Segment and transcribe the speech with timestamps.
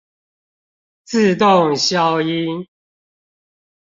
[1.03, 2.65] 自動消音